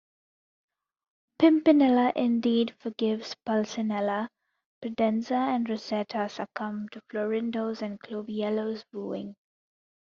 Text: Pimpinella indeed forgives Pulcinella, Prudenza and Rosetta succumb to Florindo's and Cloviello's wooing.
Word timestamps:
Pimpinella 1.37 2.11
indeed 2.15 2.73
forgives 2.79 3.35
Pulcinella, 3.45 4.29
Prudenza 4.81 5.35
and 5.53 5.69
Rosetta 5.69 6.27
succumb 6.27 6.89
to 6.89 7.01
Florindo's 7.01 7.83
and 7.83 7.99
Cloviello's 7.99 8.83
wooing. 8.91 9.35